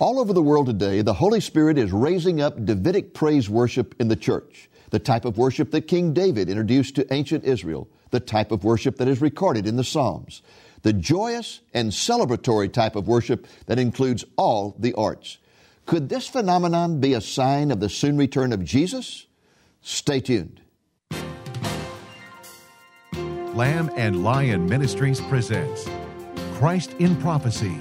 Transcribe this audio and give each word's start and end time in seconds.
All 0.00 0.20
over 0.20 0.32
the 0.32 0.40
world 0.40 0.66
today, 0.66 1.02
the 1.02 1.14
Holy 1.14 1.40
Spirit 1.40 1.76
is 1.76 1.90
raising 1.90 2.40
up 2.40 2.64
Davidic 2.64 3.14
praise 3.14 3.50
worship 3.50 3.96
in 3.98 4.06
the 4.06 4.14
church, 4.14 4.70
the 4.90 5.00
type 5.00 5.24
of 5.24 5.36
worship 5.36 5.72
that 5.72 5.88
King 5.88 6.14
David 6.14 6.48
introduced 6.48 6.94
to 6.94 7.12
ancient 7.12 7.42
Israel, 7.42 7.88
the 8.10 8.20
type 8.20 8.52
of 8.52 8.62
worship 8.62 8.96
that 8.98 9.08
is 9.08 9.20
recorded 9.20 9.66
in 9.66 9.74
the 9.74 9.82
Psalms, 9.82 10.40
the 10.82 10.92
joyous 10.92 11.62
and 11.74 11.90
celebratory 11.90 12.72
type 12.72 12.94
of 12.94 13.08
worship 13.08 13.48
that 13.66 13.80
includes 13.80 14.24
all 14.36 14.76
the 14.78 14.94
arts. 14.94 15.38
Could 15.84 16.08
this 16.08 16.28
phenomenon 16.28 17.00
be 17.00 17.14
a 17.14 17.20
sign 17.20 17.72
of 17.72 17.80
the 17.80 17.88
soon 17.88 18.16
return 18.16 18.52
of 18.52 18.64
Jesus? 18.64 19.26
Stay 19.82 20.20
tuned. 20.20 20.60
Lamb 23.52 23.90
and 23.96 24.22
Lion 24.22 24.68
Ministries 24.68 25.20
presents 25.22 25.88
Christ 26.54 26.94
in 27.00 27.16
Prophecy, 27.16 27.76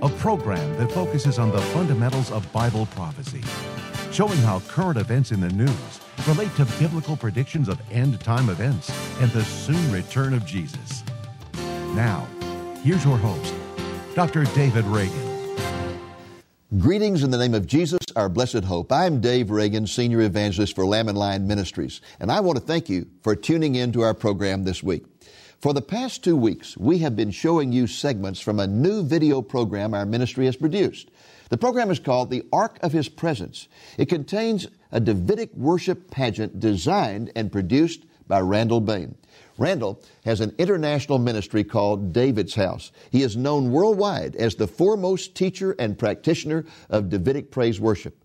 a 0.00 0.08
program 0.08 0.76
that 0.76 0.92
focuses 0.92 1.38
on 1.40 1.50
the 1.50 1.60
fundamentals 1.72 2.30
of 2.30 2.50
Bible 2.52 2.86
prophecy, 2.86 3.42
showing 4.12 4.38
how 4.38 4.60
current 4.60 4.96
events 4.96 5.32
in 5.32 5.40
the 5.40 5.48
news 5.48 6.00
relate 6.26 6.54
to 6.56 6.64
biblical 6.78 7.16
predictions 7.16 7.68
of 7.68 7.80
end 7.90 8.20
time 8.20 8.48
events 8.48 8.90
and 9.20 9.30
the 9.32 9.44
soon 9.44 9.90
return 9.90 10.34
of 10.34 10.46
Jesus. 10.46 11.02
Now, 11.94 12.28
here's 12.84 13.04
your 13.04 13.18
host, 13.18 13.52
Dr. 14.14 14.44
David 14.54 14.84
Reagan. 14.84 15.56
Greetings 16.78 17.24
in 17.24 17.30
the 17.30 17.38
name 17.38 17.54
of 17.54 17.66
Jesus, 17.66 17.98
our 18.14 18.28
blessed 18.28 18.62
hope. 18.62 18.92
I'm 18.92 19.20
Dave 19.20 19.50
Reagan, 19.50 19.86
Senior 19.86 20.20
Evangelist 20.20 20.76
for 20.76 20.86
Lamb 20.86 21.08
and 21.08 21.18
Lion 21.18 21.46
Ministries, 21.46 22.00
and 22.20 22.30
I 22.30 22.38
want 22.38 22.56
to 22.56 22.64
thank 22.64 22.88
you 22.88 23.08
for 23.22 23.34
tuning 23.34 23.74
in 23.74 23.90
to 23.92 24.02
our 24.02 24.14
program 24.14 24.62
this 24.62 24.80
week. 24.80 25.04
For 25.60 25.74
the 25.74 25.82
past 25.82 26.22
two 26.22 26.36
weeks, 26.36 26.76
we 26.76 26.98
have 26.98 27.16
been 27.16 27.32
showing 27.32 27.72
you 27.72 27.88
segments 27.88 28.38
from 28.38 28.60
a 28.60 28.66
new 28.68 29.02
video 29.02 29.42
program 29.42 29.92
our 29.92 30.06
ministry 30.06 30.46
has 30.46 30.54
produced. 30.54 31.10
The 31.48 31.56
program 31.56 31.90
is 31.90 31.98
called 31.98 32.30
The 32.30 32.44
Ark 32.52 32.78
of 32.80 32.92
His 32.92 33.08
Presence. 33.08 33.66
It 33.96 34.08
contains 34.08 34.68
a 34.92 35.00
Davidic 35.00 35.52
worship 35.54 36.12
pageant 36.12 36.60
designed 36.60 37.32
and 37.34 37.50
produced 37.50 38.04
by 38.28 38.38
Randall 38.40 38.80
Bane. 38.80 39.16
Randall 39.58 40.00
has 40.24 40.40
an 40.40 40.54
international 40.58 41.18
ministry 41.18 41.64
called 41.64 42.12
David's 42.12 42.54
House. 42.54 42.92
He 43.10 43.24
is 43.24 43.36
known 43.36 43.72
worldwide 43.72 44.36
as 44.36 44.54
the 44.54 44.68
foremost 44.68 45.34
teacher 45.34 45.74
and 45.80 45.98
practitioner 45.98 46.66
of 46.88 47.08
Davidic 47.08 47.50
praise 47.50 47.80
worship. 47.80 48.16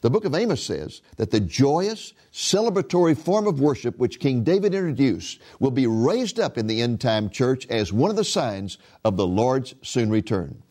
The 0.00 0.10
book 0.10 0.24
of 0.24 0.34
Amos 0.34 0.62
says 0.62 1.02
that 1.16 1.30
the 1.30 1.40
joyous, 1.40 2.12
celebratory 2.32 3.16
form 3.16 3.46
of 3.46 3.60
worship 3.60 3.98
which 3.98 4.20
King 4.20 4.42
David 4.42 4.74
introduced 4.74 5.40
will 5.60 5.70
be 5.70 5.86
raised 5.86 6.40
up 6.40 6.58
in 6.58 6.66
the 6.66 6.82
end 6.82 7.00
time 7.00 7.30
church 7.30 7.66
as 7.68 7.92
one 7.92 8.10
of 8.10 8.16
the 8.16 8.24
signs 8.24 8.78
of 9.04 9.16
the 9.16 9.26
Lord's 9.26 9.74
soon 9.82 10.10
return. 10.10 10.62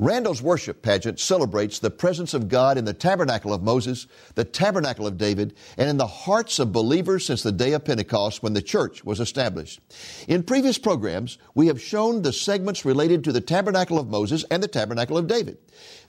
Randall's 0.00 0.40
worship 0.40 0.80
pageant 0.80 1.20
celebrates 1.20 1.78
the 1.78 1.90
presence 1.90 2.32
of 2.32 2.48
God 2.48 2.78
in 2.78 2.86
the 2.86 2.94
tabernacle 2.94 3.52
of 3.52 3.62
Moses, 3.62 4.06
the 4.34 4.44
tabernacle 4.44 5.06
of 5.06 5.18
David, 5.18 5.54
and 5.76 5.90
in 5.90 5.98
the 5.98 6.06
hearts 6.06 6.58
of 6.58 6.72
believers 6.72 7.26
since 7.26 7.42
the 7.42 7.52
day 7.52 7.74
of 7.74 7.84
Pentecost 7.84 8.42
when 8.42 8.54
the 8.54 8.62
church 8.62 9.04
was 9.04 9.20
established. 9.20 9.78
In 10.26 10.42
previous 10.42 10.78
programs, 10.78 11.36
we 11.54 11.66
have 11.66 11.82
shown 11.82 12.22
the 12.22 12.32
segments 12.32 12.86
related 12.86 13.24
to 13.24 13.32
the 13.32 13.42
tabernacle 13.42 13.98
of 13.98 14.08
Moses 14.08 14.42
and 14.50 14.62
the 14.62 14.68
tabernacle 14.68 15.18
of 15.18 15.26
David. 15.26 15.58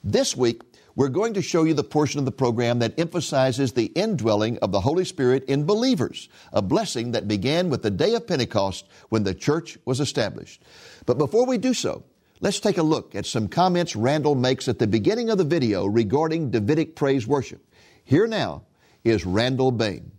This 0.02 0.34
week, 0.34 0.62
we're 0.94 1.08
going 1.08 1.34
to 1.34 1.42
show 1.42 1.64
you 1.64 1.74
the 1.74 1.84
portion 1.84 2.18
of 2.18 2.24
the 2.24 2.32
program 2.32 2.78
that 2.80 2.98
emphasizes 2.98 3.72
the 3.72 3.86
indwelling 3.86 4.58
of 4.58 4.72
the 4.72 4.80
Holy 4.80 5.04
Spirit 5.04 5.44
in 5.44 5.64
believers, 5.64 6.28
a 6.52 6.62
blessing 6.62 7.12
that 7.12 7.28
began 7.28 7.70
with 7.70 7.82
the 7.82 7.90
day 7.90 8.14
of 8.14 8.26
Pentecost 8.26 8.86
when 9.08 9.24
the 9.24 9.34
church 9.34 9.78
was 9.84 10.00
established. 10.00 10.62
But 11.06 11.18
before 11.18 11.46
we 11.46 11.58
do 11.58 11.74
so, 11.74 12.04
Let's 12.42 12.58
take 12.58 12.76
a 12.76 12.82
look 12.82 13.14
at 13.14 13.24
some 13.24 13.46
comments 13.46 13.94
Randall 13.94 14.34
makes 14.34 14.66
at 14.66 14.80
the 14.80 14.88
beginning 14.88 15.30
of 15.30 15.38
the 15.38 15.44
video 15.44 15.86
regarding 15.86 16.50
Davidic 16.50 16.96
praise 16.96 17.24
worship. 17.24 17.64
Here 18.04 18.26
now 18.26 18.64
is 19.04 19.24
Randall 19.24 19.70
Bane. 19.70 20.10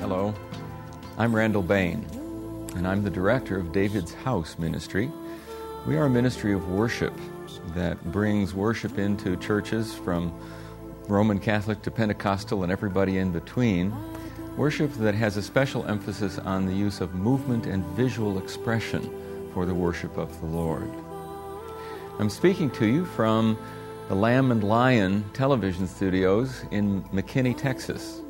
Hello, 0.00 0.34
I'm 1.18 1.36
Randall 1.36 1.60
Bane, 1.60 2.06
and 2.78 2.86
I'm 2.86 3.02
the 3.02 3.10
director 3.10 3.58
of 3.58 3.72
David's 3.72 4.14
House 4.14 4.56
Ministry. 4.56 5.10
We 5.84 5.96
are 5.96 6.04
a 6.04 6.10
ministry 6.10 6.52
of 6.52 6.68
worship 6.68 7.12
that 7.74 8.02
brings 8.12 8.54
worship 8.54 8.98
into 8.98 9.36
churches 9.36 9.96
from 9.96 10.32
Roman 11.08 11.40
Catholic 11.40 11.82
to 11.82 11.90
Pentecostal 11.90 12.62
and 12.62 12.70
everybody 12.70 13.18
in 13.18 13.32
between 13.32 13.92
Worship 14.56 14.92
that 14.94 15.14
has 15.14 15.36
a 15.36 15.42
special 15.42 15.86
emphasis 15.86 16.38
on 16.38 16.66
the 16.66 16.74
use 16.74 17.00
of 17.00 17.14
movement 17.14 17.66
and 17.66 17.84
visual 17.96 18.38
expression 18.38 19.50
for 19.54 19.64
the 19.64 19.74
worship 19.74 20.16
of 20.16 20.40
the 20.40 20.46
Lord. 20.46 20.90
I'm 22.18 22.28
speaking 22.28 22.68
to 22.72 22.86
you 22.86 23.04
from 23.04 23.56
the 24.08 24.16
Lamb 24.16 24.50
and 24.50 24.64
Lion 24.64 25.24
television 25.32 25.86
studios 25.86 26.64
in 26.72 27.04
McKinney, 27.10 27.56
Texas. 27.56 28.20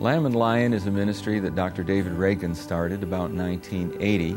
Lamb 0.00 0.26
and 0.26 0.34
Lion 0.34 0.72
is 0.72 0.86
a 0.86 0.90
ministry 0.90 1.38
that 1.38 1.54
Dr. 1.54 1.84
David 1.84 2.12
Reagan 2.12 2.54
started 2.54 3.02
about 3.02 3.30
1980, 3.30 4.36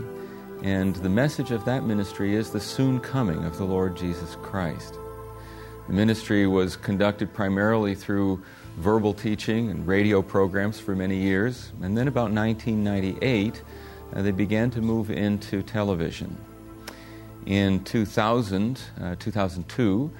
and 0.64 0.96
the 0.98 1.10
message 1.10 1.52
of 1.52 1.66
that 1.66 1.84
ministry 1.84 2.36
is 2.36 2.52
the 2.52 2.60
soon 2.60 3.00
coming 3.00 3.44
of 3.46 3.58
the 3.58 3.64
Lord 3.64 3.98
Jesus 3.98 4.38
Christ. 4.44 4.96
The 5.88 5.94
ministry 5.94 6.46
was 6.46 6.76
conducted 6.76 7.34
primarily 7.34 7.96
through 7.96 8.44
verbal 8.78 9.14
teaching 9.14 9.70
and 9.70 9.88
radio 9.88 10.22
programs 10.22 10.80
for 10.80 10.96
many 10.96 11.18
years. 11.18 11.72
And 11.82 11.98
then 11.98 12.08
about 12.08 12.32
1998, 12.32 13.64
uh, 14.14 14.22
they 14.22 14.32
began 14.32 14.70
to 14.72 14.82
move 14.82 15.10
into 15.10 15.62
television. 15.64 16.36
In 17.46 17.84
2000, 17.84 18.82
uh, 19.00 19.16
2002, 19.20 20.12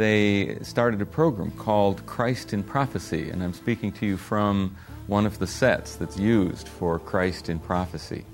they 0.00 0.56
started 0.62 1.02
a 1.02 1.06
program 1.06 1.50
called 1.50 2.06
Christ 2.06 2.54
in 2.54 2.62
Prophecy, 2.62 3.28
and 3.28 3.42
I'm 3.42 3.52
speaking 3.52 3.92
to 3.92 4.06
you 4.06 4.16
from 4.16 4.74
one 5.06 5.26
of 5.26 5.38
the 5.38 5.46
sets 5.46 5.96
that's 5.96 6.18
used 6.18 6.66
for 6.66 6.98
Christ 6.98 7.50
in 7.50 7.58
Prophecy. 7.58 8.24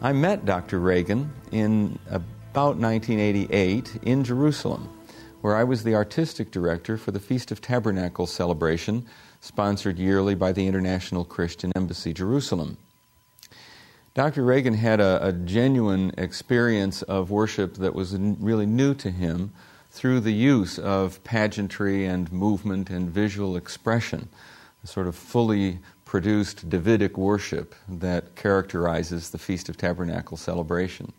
I 0.00 0.12
met 0.12 0.46
Dr. 0.46 0.78
Reagan 0.80 1.30
in 1.52 1.98
about 2.08 2.78
1988 2.78 3.98
in 4.02 4.24
Jerusalem 4.24 4.88
where 5.42 5.54
I 5.54 5.62
was 5.62 5.84
the 5.84 5.94
artistic 5.94 6.50
director 6.50 6.96
for 6.96 7.12
the 7.12 7.20
Feast 7.20 7.52
of 7.52 7.60
Tabernacles 7.60 8.32
celebration, 8.32 9.06
sponsored 9.40 9.98
yearly 9.98 10.34
by 10.34 10.52
the 10.52 10.66
International 10.66 11.24
Christian 11.24 11.70
Embassy, 11.76 12.12
Jerusalem. 12.12 12.78
Dr. 14.14 14.42
Reagan 14.42 14.74
had 14.74 15.00
a, 15.00 15.24
a 15.24 15.32
genuine 15.32 16.12
experience 16.16 17.02
of 17.02 17.30
worship 17.30 17.74
that 17.74 17.94
was 17.94 18.16
really 18.16 18.66
new 18.66 18.94
to 18.94 19.10
him 19.10 19.52
through 19.96 20.20
the 20.20 20.32
use 20.32 20.78
of 20.78 21.24
pageantry 21.24 22.04
and 22.04 22.30
movement 22.30 22.90
and 22.90 23.08
visual 23.08 23.56
expression, 23.56 24.28
a 24.84 24.86
sort 24.86 25.06
of 25.06 25.16
fully 25.16 25.78
produced 26.04 26.68
Davidic 26.68 27.16
worship 27.16 27.74
that 27.88 28.36
characterizes 28.36 29.30
the 29.30 29.38
Feast 29.38 29.70
of 29.70 29.78
Tabernacle 29.78 30.36
celebration. 30.36 31.14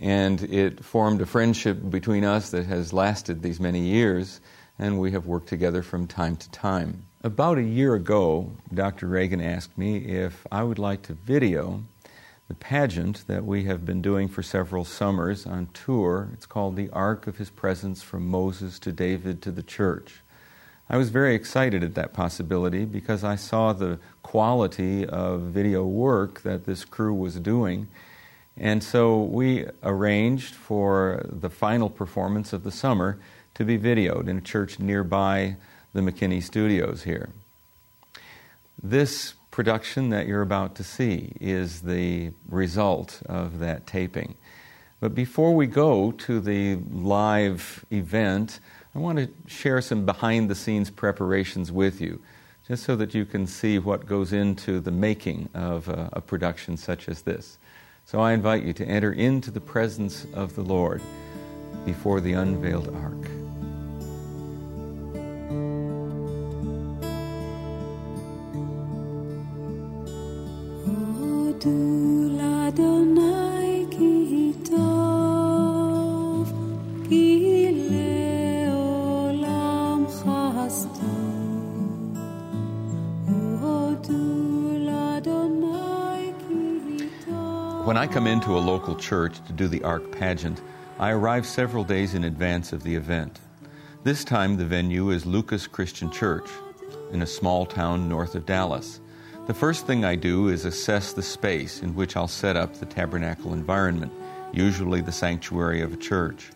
And 0.00 0.42
it 0.44 0.82
formed 0.82 1.20
a 1.20 1.26
friendship 1.26 1.90
between 1.90 2.24
us 2.24 2.50
that 2.52 2.64
has 2.64 2.94
lasted 2.94 3.42
these 3.42 3.60
many 3.60 3.80
years, 3.80 4.40
and 4.78 4.98
we 4.98 5.10
have 5.10 5.26
worked 5.26 5.50
together 5.50 5.82
from 5.82 6.06
time 6.06 6.36
to 6.36 6.50
time. 6.50 7.04
About 7.22 7.58
a 7.58 7.62
year 7.62 7.94
ago, 7.94 8.50
Dr. 8.72 9.06
Reagan 9.06 9.42
asked 9.42 9.76
me 9.76 9.98
if 9.98 10.46
I 10.50 10.62
would 10.62 10.78
like 10.78 11.02
to 11.02 11.12
video 11.12 11.84
the 12.48 12.54
pageant 12.54 13.26
that 13.26 13.44
we 13.44 13.64
have 13.64 13.84
been 13.84 14.02
doing 14.02 14.28
for 14.28 14.42
several 14.42 14.84
summers 14.84 15.46
on 15.46 15.68
tour. 15.72 16.28
It's 16.32 16.46
called 16.46 16.76
The 16.76 16.90
Ark 16.90 17.26
of 17.26 17.38
His 17.38 17.50
Presence 17.50 18.02
from 18.02 18.28
Moses 18.28 18.78
to 18.80 18.92
David 18.92 19.40
to 19.42 19.50
the 19.50 19.62
Church. 19.62 20.22
I 20.90 20.96
was 20.96 21.10
very 21.10 21.34
excited 21.34 21.82
at 21.82 21.94
that 21.94 22.12
possibility 22.12 22.84
because 22.84 23.24
I 23.24 23.36
saw 23.36 23.72
the 23.72 23.98
quality 24.22 25.06
of 25.06 25.40
video 25.42 25.84
work 25.84 26.42
that 26.42 26.66
this 26.66 26.84
crew 26.84 27.14
was 27.14 27.36
doing 27.36 27.88
and 28.56 28.82
so 28.82 29.22
we 29.22 29.66
arranged 29.82 30.54
for 30.54 31.24
the 31.28 31.50
final 31.50 31.88
performance 31.88 32.52
of 32.52 32.64
the 32.64 32.70
summer 32.70 33.18
to 33.54 33.64
be 33.64 33.78
videoed 33.78 34.28
in 34.28 34.38
a 34.38 34.42
church 34.42 34.78
nearby 34.78 35.56
the 35.92 36.00
McKinney 36.00 36.42
studios 36.42 37.02
here. 37.02 37.30
This 38.82 39.34
production 39.52 40.08
that 40.10 40.26
you're 40.26 40.42
about 40.42 40.74
to 40.74 40.82
see 40.82 41.34
is 41.40 41.82
the 41.82 42.32
result 42.48 43.22
of 43.26 43.60
that 43.60 43.86
taping. 43.86 44.34
But 44.98 45.14
before 45.14 45.54
we 45.54 45.66
go 45.66 46.10
to 46.12 46.40
the 46.40 46.76
live 46.90 47.84
event, 47.90 48.58
I 48.94 48.98
want 48.98 49.18
to 49.18 49.28
share 49.46 49.80
some 49.80 50.06
behind 50.06 50.48
the 50.48 50.54
scenes 50.54 50.90
preparations 50.90 51.70
with 51.70 52.00
you, 52.00 52.20
just 52.66 52.84
so 52.84 52.96
that 52.96 53.14
you 53.14 53.24
can 53.24 53.46
see 53.46 53.78
what 53.78 54.06
goes 54.06 54.32
into 54.32 54.80
the 54.80 54.90
making 54.90 55.48
of 55.54 55.88
a, 55.88 56.08
a 56.14 56.20
production 56.20 56.76
such 56.76 57.08
as 57.08 57.22
this. 57.22 57.58
So 58.06 58.20
I 58.20 58.32
invite 58.32 58.64
you 58.64 58.72
to 58.72 58.84
enter 58.84 59.12
into 59.12 59.50
the 59.50 59.60
presence 59.60 60.26
of 60.32 60.54
the 60.54 60.62
Lord 60.62 61.02
before 61.84 62.20
the 62.20 62.32
unveiled 62.32 62.94
ark. 62.94 63.41
When 71.64 71.70
I 87.96 88.08
come 88.08 88.26
into 88.26 88.56
a 88.56 88.58
local 88.58 88.96
church 88.96 89.36
to 89.46 89.52
do 89.52 89.68
the 89.68 89.84
Ark 89.84 90.10
pageant, 90.10 90.60
I 90.98 91.10
arrive 91.10 91.46
several 91.46 91.84
days 91.84 92.14
in 92.14 92.24
advance 92.24 92.72
of 92.72 92.82
the 92.82 92.96
event. 92.96 93.38
This 94.02 94.24
time, 94.24 94.56
the 94.56 94.64
venue 94.64 95.10
is 95.10 95.24
Lucas 95.26 95.68
Christian 95.68 96.10
Church 96.10 96.50
in 97.12 97.22
a 97.22 97.26
small 97.26 97.66
town 97.66 98.08
north 98.08 98.34
of 98.34 98.46
Dallas. 98.46 99.01
The 99.44 99.54
first 99.54 99.88
thing 99.88 100.04
I 100.04 100.14
do 100.14 100.48
is 100.48 100.64
assess 100.64 101.12
the 101.12 101.22
space 101.22 101.82
in 101.82 101.96
which 101.96 102.16
I'll 102.16 102.28
set 102.28 102.56
up 102.56 102.74
the 102.74 102.86
tabernacle 102.86 103.52
environment, 103.52 104.12
usually 104.52 105.00
the 105.00 105.10
sanctuary 105.10 105.80
of 105.80 105.92
a 105.92 105.96
church. 105.96 106.50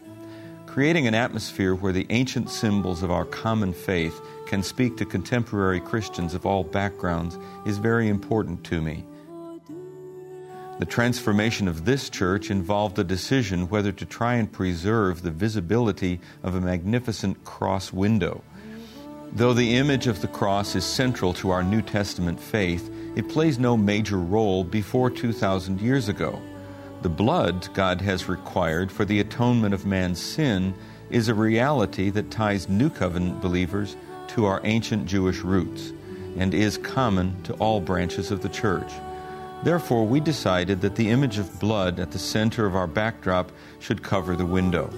Creating 0.66 1.08
an 1.08 1.14
atmosphere 1.14 1.74
where 1.74 1.92
the 1.92 2.06
ancient 2.10 2.48
symbols 2.48 3.02
of 3.02 3.10
our 3.10 3.24
common 3.24 3.72
faith 3.72 4.20
can 4.46 4.62
speak 4.62 4.96
to 4.96 5.04
contemporary 5.04 5.80
Christians 5.80 6.32
of 6.32 6.46
all 6.46 6.62
backgrounds 6.62 7.36
is 7.66 7.78
very 7.78 8.08
important 8.08 8.62
to 8.64 8.80
me. 8.80 9.04
The 10.78 10.86
transformation 10.86 11.66
of 11.66 11.86
this 11.86 12.08
church 12.08 12.52
involved 12.52 13.00
a 13.00 13.04
decision 13.04 13.68
whether 13.68 13.90
to 13.90 14.06
try 14.06 14.34
and 14.34 14.52
preserve 14.52 15.22
the 15.22 15.32
visibility 15.32 16.20
of 16.44 16.54
a 16.54 16.60
magnificent 16.60 17.42
cross 17.42 17.92
window. 17.92 18.44
Though 19.36 19.52
the 19.52 19.76
image 19.76 20.06
of 20.06 20.22
the 20.22 20.28
cross 20.28 20.74
is 20.74 20.86
central 20.86 21.34
to 21.34 21.50
our 21.50 21.62
New 21.62 21.82
Testament 21.82 22.40
faith, 22.40 22.90
it 23.16 23.28
plays 23.28 23.58
no 23.58 23.76
major 23.76 24.16
role 24.16 24.64
before 24.64 25.10
2,000 25.10 25.78
years 25.78 26.08
ago. 26.08 26.40
The 27.02 27.10
blood 27.10 27.68
God 27.74 28.00
has 28.00 28.30
required 28.30 28.90
for 28.90 29.04
the 29.04 29.20
atonement 29.20 29.74
of 29.74 29.84
man's 29.84 30.22
sin 30.22 30.72
is 31.10 31.28
a 31.28 31.34
reality 31.34 32.08
that 32.08 32.30
ties 32.30 32.70
New 32.70 32.88
Covenant 32.88 33.42
believers 33.42 33.94
to 34.28 34.46
our 34.46 34.62
ancient 34.64 35.04
Jewish 35.04 35.40
roots 35.40 35.92
and 36.38 36.54
is 36.54 36.78
common 36.78 37.42
to 37.42 37.52
all 37.56 37.82
branches 37.82 38.30
of 38.30 38.40
the 38.40 38.48
church. 38.48 38.90
Therefore, 39.64 40.06
we 40.06 40.18
decided 40.18 40.80
that 40.80 40.96
the 40.96 41.10
image 41.10 41.36
of 41.36 41.60
blood 41.60 42.00
at 42.00 42.10
the 42.10 42.18
center 42.18 42.64
of 42.64 42.74
our 42.74 42.86
backdrop 42.86 43.52
should 43.80 44.02
cover 44.02 44.34
the 44.34 44.46
window. 44.46 44.90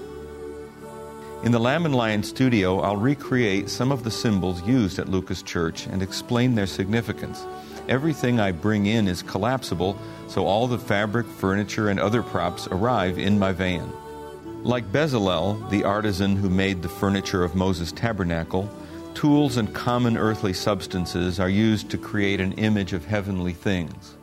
In 1.44 1.52
the 1.52 1.61
Lamb 1.61 1.87
and 1.87 1.94
Lion 1.94 2.25
studio, 2.25 2.81
I'll 2.81 2.96
recreate 2.96 3.70
some 3.70 3.93
of 3.93 4.02
the 4.02 4.11
symbols 4.11 4.61
used 4.67 4.99
at 4.99 5.08
Lucas 5.08 5.40
Church 5.40 5.87
and 5.87 6.02
explain 6.02 6.56
their 6.56 6.67
significance. 6.67 7.46
Everything 7.88 8.40
I 8.40 8.50
bring 8.50 8.87
in 8.87 9.06
is 9.06 9.23
collapsible, 9.23 9.96
so 10.26 10.44
all 10.44 10.67
the 10.67 10.81
fabric, 10.81 11.29
furniture, 11.29 11.90
and 11.90 12.00
other 12.00 12.25
props 12.25 12.67
arrive 12.73 13.19
in 13.19 13.38
my 13.38 13.52
van. 13.52 13.88
Like 14.64 14.90
Bezalel, 14.90 15.70
the 15.70 15.85
artisan 15.85 16.35
who 16.35 16.50
made 16.50 16.82
the 16.82 16.88
furniture 16.88 17.44
of 17.44 17.55
Moses' 17.55 17.93
tabernacle, 17.93 18.69
tools 19.14 19.58
and 19.58 19.73
common 19.73 20.19
earthly 20.19 20.52
substances 20.52 21.38
are 21.38 21.49
used 21.49 21.88
to 21.91 21.99
create 21.99 22.41
an 22.41 22.52
image 22.55 22.93
of 22.93 23.05
heavenly 23.05 23.52
things. 23.52 24.17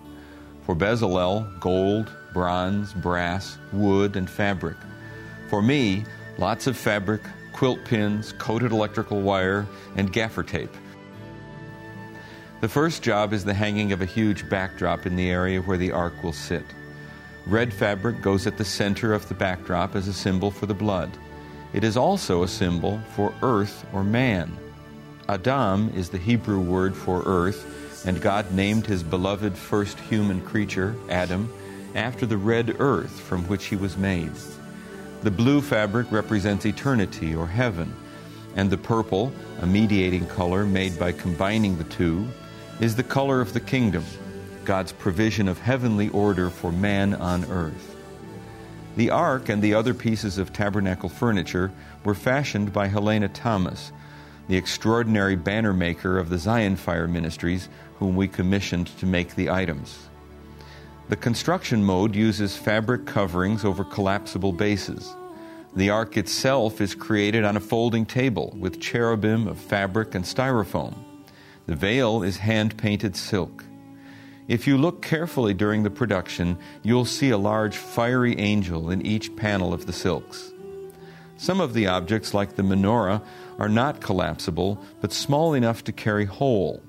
For 0.65 0.75
Bezalel, 0.75 1.61
gold, 1.61 2.11
bronze, 2.33 2.91
brass, 2.91 3.57
wood, 3.71 4.17
and 4.17 4.29
fabric. 4.29 4.75
For 5.49 5.61
me, 5.61 6.03
lots 6.37 6.67
of 6.67 6.77
fabric, 6.77 7.21
quilt 7.53 7.83
pins, 7.85 8.33
coated 8.33 8.71
electrical 8.71 9.21
wire, 9.21 9.65
and 9.95 10.11
gaffer 10.11 10.43
tape. 10.43 10.75
The 12.61 12.69
first 12.69 13.03
job 13.03 13.33
is 13.33 13.45
the 13.45 13.53
hanging 13.53 13.91
of 13.91 14.01
a 14.01 14.05
huge 14.05 14.49
backdrop 14.49 15.05
in 15.05 15.15
the 15.15 15.29
area 15.29 15.61
where 15.61 15.77
the 15.77 15.91
ark 15.91 16.13
will 16.23 16.33
sit. 16.33 16.65
Red 17.45 17.73
fabric 17.73 18.21
goes 18.21 18.47
at 18.47 18.57
the 18.57 18.65
center 18.65 19.13
of 19.13 19.27
the 19.27 19.35
backdrop 19.35 19.95
as 19.95 20.07
a 20.07 20.13
symbol 20.13 20.49
for 20.49 20.65
the 20.65 20.73
blood. 20.73 21.11
It 21.73 21.83
is 21.83 21.97
also 21.97 22.43
a 22.43 22.47
symbol 22.47 22.99
for 23.15 23.33
earth 23.43 23.85
or 23.93 24.03
man. 24.03 24.57
Adam 25.27 25.91
is 25.95 26.09
the 26.09 26.17
Hebrew 26.17 26.59
word 26.59 26.95
for 26.95 27.21
earth, 27.25 28.03
and 28.07 28.21
God 28.21 28.51
named 28.51 28.85
his 28.85 29.03
beloved 29.03 29.57
first 29.57 29.99
human 29.99 30.41
creature, 30.41 30.95
Adam, 31.09 31.51
after 31.93 32.25
the 32.25 32.37
red 32.37 32.77
earth 32.79 33.19
from 33.19 33.43
which 33.47 33.65
he 33.65 33.75
was 33.75 33.97
made. 33.97 34.31
The 35.25 35.31
blue 35.31 35.59
fabric 35.59 36.11
represents 36.11 36.67
eternity 36.67 37.33
or 37.33 37.47
heaven, 37.47 37.91
and 38.55 38.69
the 38.69 38.77
purple, 38.77 39.33
a 39.59 39.65
mediating 39.65 40.27
color 40.27 40.67
made 40.67 40.99
by 40.99 41.13
combining 41.13 41.79
the 41.79 41.83
two, 41.85 42.27
is 42.79 42.95
the 42.95 43.01
color 43.01 43.41
of 43.41 43.51
the 43.51 43.59
kingdom, 43.59 44.05
God's 44.65 44.91
provision 44.91 45.47
of 45.47 45.57
heavenly 45.57 46.09
order 46.09 46.51
for 46.51 46.71
man 46.71 47.15
on 47.15 47.43
earth. 47.45 47.95
The 48.97 49.09
ark 49.09 49.49
and 49.49 49.63
the 49.63 49.73
other 49.73 49.95
pieces 49.95 50.37
of 50.37 50.53
tabernacle 50.53 51.09
furniture 51.09 51.71
were 52.03 52.13
fashioned 52.13 52.71
by 52.71 52.85
Helena 52.85 53.29
Thomas, 53.29 53.91
the 54.47 54.57
extraordinary 54.57 55.35
banner 55.35 55.73
maker 55.73 56.19
of 56.19 56.29
the 56.29 56.37
Zion 56.37 56.75
Fire 56.75 57.07
Ministries, 57.07 57.67
whom 57.97 58.15
we 58.15 58.27
commissioned 58.27 58.95
to 58.99 59.07
make 59.07 59.33
the 59.33 59.49
items. 59.49 60.07
The 61.07 61.15
construction 61.15 61.83
mode 61.83 62.15
uses 62.15 62.57
fabric 62.57 63.05
coverings 63.05 63.63
over 63.63 63.83
collapsible 63.83 64.51
bases. 64.51 65.15
The 65.75 65.91
ark 65.91 66.17
itself 66.17 66.81
is 66.81 66.95
created 66.95 67.43
on 67.43 67.55
a 67.55 67.59
folding 67.59 68.07
table 68.07 68.55
with 68.57 68.81
cherubim 68.81 69.47
of 69.47 69.59
fabric 69.59 70.15
and 70.15 70.25
styrofoam. 70.25 70.95
The 71.67 71.75
veil 71.75 72.23
is 72.23 72.37
hand 72.37 72.77
painted 72.77 73.15
silk. 73.15 73.63
If 74.47 74.65
you 74.65 74.79
look 74.79 75.03
carefully 75.03 75.53
during 75.53 75.83
the 75.83 75.91
production, 75.91 76.57
you'll 76.81 77.05
see 77.05 77.29
a 77.29 77.37
large 77.37 77.77
fiery 77.77 78.39
angel 78.39 78.89
in 78.89 79.05
each 79.05 79.35
panel 79.35 79.73
of 79.73 79.85
the 79.85 79.93
silks. 79.93 80.53
Some 81.37 81.61
of 81.61 81.75
the 81.75 81.85
objects, 81.85 82.33
like 82.33 82.55
the 82.55 82.63
menorah, 82.63 83.21
are 83.59 83.69
not 83.69 84.01
collapsible, 84.01 84.83
but 85.01 85.13
small 85.13 85.53
enough 85.53 85.83
to 85.83 85.91
carry 85.91 86.25
whole 86.25 86.81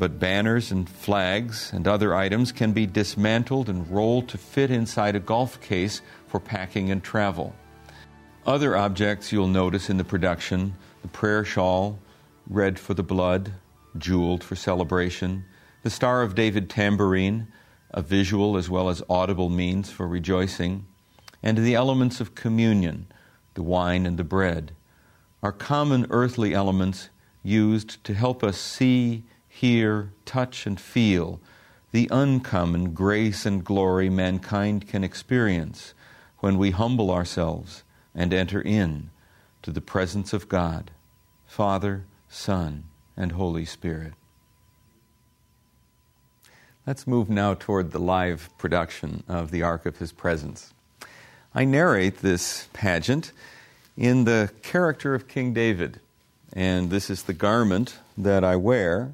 but 0.00 0.18
banners 0.18 0.72
and 0.72 0.88
flags 0.88 1.70
and 1.74 1.86
other 1.86 2.14
items 2.14 2.52
can 2.52 2.72
be 2.72 2.86
dismantled 2.86 3.68
and 3.68 3.86
rolled 3.90 4.26
to 4.30 4.38
fit 4.38 4.70
inside 4.70 5.14
a 5.14 5.20
golf 5.20 5.60
case 5.60 6.00
for 6.26 6.40
packing 6.40 6.90
and 6.90 7.04
travel. 7.04 7.54
Other 8.46 8.74
objects 8.78 9.30
you'll 9.30 9.46
notice 9.46 9.90
in 9.90 9.98
the 9.98 10.04
production 10.04 10.74
the 11.02 11.08
prayer 11.08 11.44
shawl, 11.44 11.98
red 12.48 12.78
for 12.78 12.94
the 12.94 13.02
blood, 13.02 13.52
jeweled 13.98 14.42
for 14.42 14.56
celebration, 14.56 15.44
the 15.82 15.90
Star 15.90 16.22
of 16.22 16.34
David 16.34 16.70
tambourine, 16.70 17.48
a 17.90 18.00
visual 18.00 18.56
as 18.56 18.70
well 18.70 18.88
as 18.88 19.02
audible 19.10 19.50
means 19.50 19.90
for 19.90 20.08
rejoicing, 20.08 20.86
and 21.42 21.58
the 21.58 21.74
elements 21.74 22.22
of 22.22 22.34
communion, 22.34 23.06
the 23.52 23.62
wine 23.62 24.06
and 24.06 24.16
the 24.16 24.24
bread, 24.24 24.72
are 25.42 25.52
common 25.52 26.06
earthly 26.08 26.54
elements 26.54 27.10
used 27.42 28.02
to 28.04 28.14
help 28.14 28.42
us 28.42 28.56
see 28.56 29.24
hear, 29.60 30.10
touch, 30.24 30.66
and 30.66 30.80
feel 30.80 31.38
the 31.92 32.08
uncommon 32.10 32.94
grace 32.94 33.44
and 33.44 33.62
glory 33.62 34.08
mankind 34.08 34.88
can 34.88 35.04
experience 35.04 35.92
when 36.38 36.56
we 36.56 36.70
humble 36.70 37.10
ourselves 37.10 37.82
and 38.14 38.32
enter 38.32 38.62
in 38.62 39.10
to 39.60 39.70
the 39.70 39.82
presence 39.82 40.32
of 40.32 40.48
God, 40.48 40.90
Father, 41.46 42.04
Son, 42.30 42.84
and 43.18 43.32
Holy 43.32 43.66
Spirit. 43.66 44.14
Let's 46.86 47.06
move 47.06 47.28
now 47.28 47.52
toward 47.52 47.90
the 47.90 47.98
live 47.98 48.48
production 48.56 49.24
of 49.28 49.50
the 49.50 49.62
Ark 49.62 49.84
of 49.84 49.98
His 49.98 50.10
Presence. 50.10 50.72
I 51.54 51.66
narrate 51.66 52.22
this 52.22 52.66
pageant 52.72 53.32
in 53.94 54.24
the 54.24 54.50
character 54.62 55.14
of 55.14 55.28
King 55.28 55.52
David, 55.52 56.00
and 56.50 56.88
this 56.88 57.10
is 57.10 57.24
the 57.24 57.34
garment 57.34 57.98
that 58.16 58.42
I 58.42 58.56
wear 58.56 59.12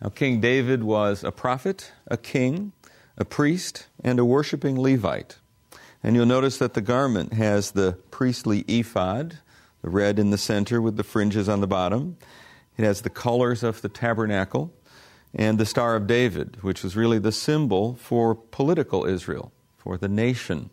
now, 0.00 0.10
King 0.10 0.40
David 0.40 0.84
was 0.84 1.24
a 1.24 1.32
prophet, 1.32 1.92
a 2.06 2.18
king, 2.18 2.72
a 3.16 3.24
priest, 3.24 3.86
and 4.04 4.18
a 4.18 4.24
worshiping 4.24 4.78
Levite. 4.78 5.38
And 6.02 6.14
you'll 6.14 6.26
notice 6.26 6.58
that 6.58 6.74
the 6.74 6.82
garment 6.82 7.32
has 7.32 7.70
the 7.70 7.96
priestly 8.10 8.60
ephod, 8.68 9.38
the 9.82 9.88
red 9.88 10.18
in 10.18 10.30
the 10.30 10.38
center 10.38 10.82
with 10.82 10.96
the 10.96 11.02
fringes 11.02 11.48
on 11.48 11.60
the 11.60 11.66
bottom. 11.66 12.18
It 12.76 12.84
has 12.84 13.02
the 13.02 13.10
colors 13.10 13.62
of 13.62 13.80
the 13.80 13.88
tabernacle 13.88 14.72
and 15.34 15.58
the 15.58 15.66
Star 15.66 15.96
of 15.96 16.06
David, 16.06 16.58
which 16.62 16.82
was 16.82 16.94
really 16.94 17.18
the 17.18 17.32
symbol 17.32 17.94
for 17.94 18.34
political 18.34 19.06
Israel, 19.06 19.50
for 19.78 19.96
the 19.96 20.08
nation. 20.08 20.68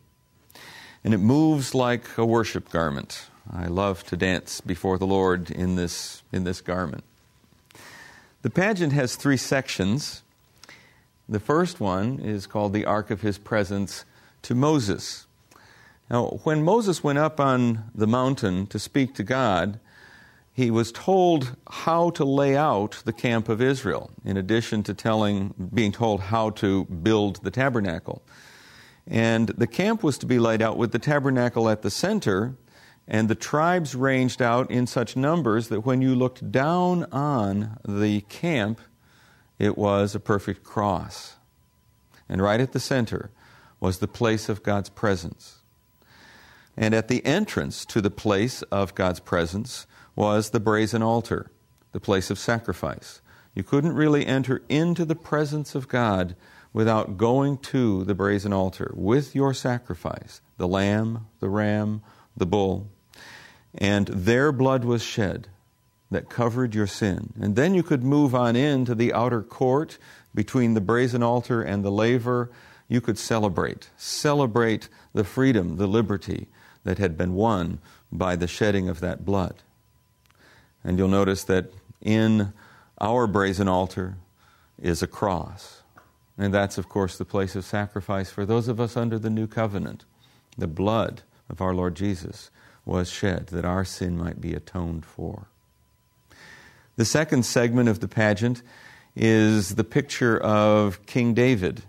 And 1.03 1.13
it 1.13 1.19
moves 1.19 1.73
like 1.73 2.17
a 2.17 2.25
worship 2.25 2.69
garment. 2.69 3.27
I 3.51 3.67
love 3.67 4.03
to 4.05 4.17
dance 4.17 4.59
before 4.61 4.97
the 4.97 5.07
Lord 5.07 5.49
in 5.49 5.75
this, 5.75 6.23
in 6.31 6.43
this 6.43 6.59
garment. 6.59 7.05
The 8.43 8.49
pageant 8.49 8.91
has 8.91 9.15
three 9.15 9.37
sections. 9.37 10.21
The 11.29 11.39
first 11.39 11.79
one 11.79 12.19
is 12.19 12.45
called 12.45 12.73
the 12.73 12.83
Ark 12.83 13.09
of 13.09 13.21
His 13.21 13.37
Presence 13.37 14.03
to 14.41 14.53
Moses. 14.53 15.27
Now, 16.11 16.41
when 16.43 16.61
Moses 16.61 17.01
went 17.01 17.19
up 17.19 17.39
on 17.39 17.85
the 17.95 18.05
mountain 18.05 18.67
to 18.67 18.79
speak 18.79 19.15
to 19.15 19.23
God, 19.23 19.79
he 20.51 20.69
was 20.69 20.91
told 20.91 21.55
how 21.69 22.09
to 22.11 22.25
lay 22.25 22.57
out 22.57 23.01
the 23.05 23.13
camp 23.13 23.47
of 23.47 23.61
Israel, 23.61 24.11
in 24.25 24.35
addition 24.35 24.83
to 24.83 24.93
telling, 24.93 25.53
being 25.73 25.93
told 25.93 26.19
how 26.19 26.49
to 26.49 26.83
build 26.83 27.41
the 27.43 27.51
tabernacle. 27.51 28.21
And 29.07 29.47
the 29.57 29.67
camp 29.67 30.03
was 30.03 30.17
to 30.17 30.25
be 30.25 30.37
laid 30.37 30.61
out 30.61 30.77
with 30.77 30.91
the 30.91 30.99
tabernacle 30.99 31.69
at 31.69 31.81
the 31.81 31.89
center 31.89 32.55
and 33.07 33.29
the 33.29 33.35
tribes 33.35 33.95
ranged 33.95 34.41
out 34.41 34.71
in 34.71 34.87
such 34.87 35.15
numbers 35.15 35.67
that 35.67 35.85
when 35.85 36.01
you 36.01 36.15
looked 36.15 36.51
down 36.51 37.05
on 37.11 37.77
the 37.87 38.21
camp, 38.21 38.79
it 39.59 39.77
was 39.77 40.15
a 40.15 40.19
perfect 40.19 40.63
cross. 40.63 41.35
And 42.29 42.41
right 42.41 42.61
at 42.61 42.71
the 42.71 42.79
center 42.79 43.29
was 43.79 43.99
the 43.99 44.07
place 44.07 44.47
of 44.47 44.63
God's 44.63 44.89
presence. 44.89 45.59
And 46.77 46.93
at 46.93 47.09
the 47.09 47.23
entrance 47.25 47.85
to 47.85 48.01
the 48.01 48.09
place 48.09 48.61
of 48.63 48.95
God's 48.95 49.19
presence 49.19 49.85
was 50.15 50.49
the 50.49 50.59
brazen 50.59 51.03
altar, 51.03 51.51
the 51.91 51.99
place 51.99 52.31
of 52.31 52.39
sacrifice. 52.39 53.21
You 53.53 53.63
couldn't 53.63 53.93
really 53.93 54.25
enter 54.25 54.63
into 54.69 55.05
the 55.05 55.15
presence 55.15 55.75
of 55.75 55.87
God 55.87 56.35
without 56.71 57.17
going 57.17 57.59
to 57.59 58.03
the 58.03 58.15
brazen 58.15 58.51
altar 58.53 58.91
with 58.95 59.35
your 59.35 59.53
sacrifice 59.53 60.41
the 60.57 60.67
lamb, 60.67 61.27
the 61.39 61.49
ram, 61.49 62.01
the 62.35 62.45
bull. 62.45 62.87
And 63.75 64.07
their 64.07 64.51
blood 64.51 64.85
was 64.85 65.03
shed 65.03 65.47
that 66.11 66.29
covered 66.29 66.75
your 66.75 66.87
sin. 66.87 67.33
And 67.39 67.55
then 67.55 67.73
you 67.73 67.83
could 67.83 68.03
move 68.03 68.35
on 68.35 68.55
into 68.55 68.93
the 68.93 69.13
outer 69.13 69.41
court 69.41 69.97
between 70.33 70.73
the 70.73 70.81
brazen 70.81 71.23
altar 71.23 71.61
and 71.61 71.83
the 71.83 71.91
laver. 71.91 72.51
You 72.87 73.01
could 73.01 73.17
celebrate, 73.17 73.89
celebrate 73.97 74.89
the 75.13 75.23
freedom, 75.23 75.77
the 75.77 75.87
liberty 75.87 76.47
that 76.83 76.99
had 76.99 77.17
been 77.17 77.33
won 77.33 77.79
by 78.11 78.35
the 78.35 78.47
shedding 78.47 78.89
of 78.89 78.99
that 78.99 79.25
blood. 79.25 79.55
And 80.83 80.97
you'll 80.97 81.07
notice 81.07 81.43
that 81.45 81.73
in 82.01 82.53
our 82.99 83.25
brazen 83.25 83.67
altar 83.67 84.17
is 84.79 85.01
a 85.01 85.07
cross. 85.07 85.81
And 86.37 86.53
that's, 86.53 86.77
of 86.77 86.89
course, 86.89 87.17
the 87.17 87.25
place 87.25 87.55
of 87.55 87.65
sacrifice 87.65 88.29
for 88.29 88.45
those 88.45 88.67
of 88.67 88.79
us 88.79 88.97
under 88.97 89.17
the 89.17 89.29
new 89.29 89.47
covenant. 89.47 90.05
The 90.57 90.67
blood 90.67 91.21
of 91.49 91.61
our 91.61 91.73
Lord 91.73 91.95
Jesus 91.95 92.49
was 92.85 93.09
shed 93.09 93.47
that 93.47 93.65
our 93.65 93.85
sin 93.85 94.17
might 94.17 94.41
be 94.41 94.53
atoned 94.53 95.05
for. 95.05 95.47
The 96.95 97.05
second 97.05 97.43
segment 97.43 97.89
of 97.89 97.99
the 97.99 98.07
pageant 98.07 98.61
is 99.15 99.75
the 99.75 99.83
picture 99.83 100.37
of 100.37 101.05
King 101.05 101.33
David 101.33 101.83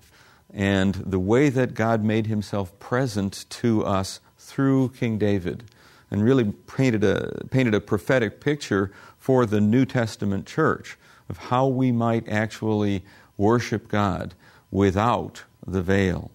and 0.53 0.95
the 0.95 1.19
way 1.19 1.49
that 1.49 1.75
God 1.75 2.05
made 2.05 2.27
himself 2.27 2.79
present 2.79 3.45
to 3.51 3.85
us 3.85 4.21
through 4.39 4.91
King 4.91 5.19
David 5.19 5.65
and 6.11 6.23
really 6.23 6.45
painted 6.45 7.03
a, 7.03 7.45
painted 7.51 7.75
a 7.75 7.81
prophetic 7.81 8.41
picture 8.41 8.93
for 9.19 9.47
the 9.47 9.61
New 9.61 9.85
Testament 9.85 10.47
church 10.47 10.97
of 11.29 11.39
how 11.39 11.67
we 11.67 11.91
might 11.91 12.29
actually 12.29 13.05
worship 13.37 13.89
God 13.89 14.35
without 14.71 15.43
the 15.67 15.83
veil. 15.83 16.31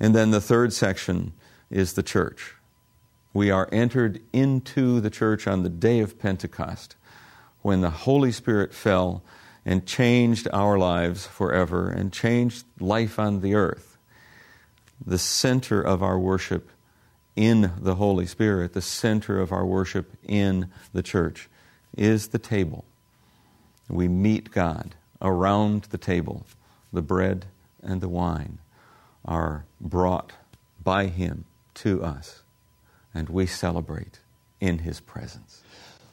And 0.00 0.14
then 0.14 0.30
the 0.30 0.40
third 0.40 0.72
section 0.72 1.32
is 1.70 1.94
the 1.94 2.02
church. 2.02 2.54
We 3.32 3.50
are 3.50 3.68
entered 3.72 4.20
into 4.32 5.00
the 5.00 5.10
church 5.10 5.46
on 5.46 5.62
the 5.62 5.68
day 5.68 6.00
of 6.00 6.18
Pentecost 6.18 6.96
when 7.62 7.80
the 7.80 7.90
Holy 7.90 8.32
Spirit 8.32 8.72
fell 8.72 9.22
and 9.64 9.86
changed 9.86 10.48
our 10.52 10.78
lives 10.78 11.26
forever 11.26 11.90
and 11.90 12.12
changed 12.12 12.64
life 12.80 13.18
on 13.18 13.40
the 13.40 13.54
earth. 13.54 13.98
The 15.04 15.18
center 15.18 15.82
of 15.82 16.02
our 16.02 16.18
worship 16.18 16.70
in 17.36 17.72
the 17.78 17.96
Holy 17.96 18.26
Spirit, 18.26 18.72
the 18.72 18.82
center 18.82 19.40
of 19.40 19.52
our 19.52 19.66
worship 19.66 20.16
in 20.24 20.70
the 20.92 21.02
church, 21.02 21.48
is 21.96 22.28
the 22.28 22.38
table. 22.38 22.84
We 23.88 24.08
meet 24.08 24.50
God 24.50 24.94
around 25.20 25.84
the 25.84 25.98
table. 25.98 26.46
The 26.92 27.02
bread 27.02 27.46
and 27.82 28.00
the 28.00 28.08
wine 28.08 28.58
are 29.28 29.66
brought 29.80 30.32
by 30.82 31.06
Him 31.06 31.44
to 31.74 32.02
us, 32.02 32.42
and 33.14 33.28
we 33.28 33.46
celebrate 33.46 34.20
in 34.58 34.78
His 34.78 34.98
presence. 34.98 35.62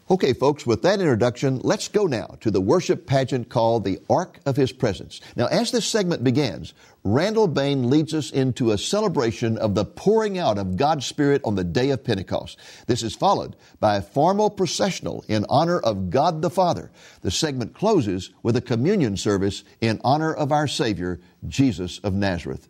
Okay, 0.07 0.33
folks, 0.33 0.67
with 0.67 0.83
that 0.83 0.99
introduction, 0.99 1.59
let's 1.63 1.87
go 1.87 2.05
now 2.05 2.37
to 2.41 2.51
the 2.51 2.61
worship 2.61 3.07
pageant 3.07 3.49
called 3.49 3.83
the 3.83 3.97
Ark 4.07 4.39
of 4.45 4.55
His 4.55 4.71
Presence. 4.71 5.19
Now, 5.35 5.47
as 5.47 5.71
this 5.71 5.87
segment 5.87 6.23
begins, 6.23 6.75
Randall 7.03 7.47
Bane 7.47 7.89
leads 7.89 8.13
us 8.13 8.29
into 8.29 8.69
a 8.69 8.77
celebration 8.77 9.57
of 9.57 9.73
the 9.73 9.85
pouring 9.85 10.37
out 10.37 10.59
of 10.59 10.77
God's 10.77 11.07
Spirit 11.07 11.41
on 11.43 11.55
the 11.55 11.63
day 11.63 11.89
of 11.89 12.03
Pentecost. 12.03 12.59
This 12.85 13.01
is 13.01 13.15
followed 13.15 13.55
by 13.79 13.95
a 13.95 14.01
formal 14.01 14.51
processional 14.51 15.25
in 15.27 15.43
honor 15.49 15.79
of 15.79 16.11
God 16.11 16.43
the 16.43 16.51
Father. 16.51 16.91
The 17.21 17.31
segment 17.31 17.73
closes 17.73 18.29
with 18.43 18.55
a 18.55 18.61
communion 18.61 19.17
service 19.17 19.63
in 19.81 19.99
honor 20.03 20.33
of 20.33 20.51
our 20.51 20.67
Savior, 20.67 21.19
Jesus 21.47 21.97
of 22.03 22.13
Nazareth. 22.13 22.69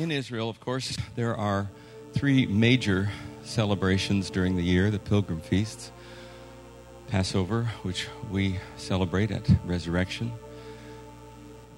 In 0.00 0.10
Israel, 0.10 0.48
of 0.48 0.58
course, 0.60 0.96
there 1.14 1.36
are 1.36 1.68
three 2.14 2.46
major 2.46 3.10
celebrations 3.44 4.30
during 4.30 4.56
the 4.56 4.62
year 4.62 4.90
the 4.90 4.98
pilgrim 4.98 5.42
feasts, 5.42 5.92
Passover, 7.08 7.64
which 7.82 8.06
we 8.30 8.58
celebrate 8.78 9.30
at 9.30 9.46
resurrection, 9.66 10.32